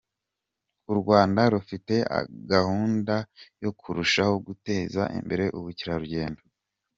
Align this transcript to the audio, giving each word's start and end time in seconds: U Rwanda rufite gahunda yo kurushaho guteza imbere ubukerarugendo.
U 0.91 0.93
Rwanda 0.99 1.41
rufite 1.53 1.93
gahunda 2.51 3.15
yo 3.63 3.71
kurushaho 3.79 4.35
guteza 4.47 5.01
imbere 5.17 5.43
ubukerarugendo. 5.57 6.41